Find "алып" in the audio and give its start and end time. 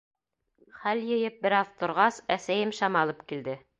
3.03-3.23